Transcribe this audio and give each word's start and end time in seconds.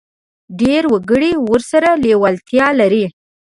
ډېر 0.61 0.83
وګړي 0.93 1.31
ورسره 1.49 1.89
لېوالتیا 2.03 2.67
لري. 2.79 3.05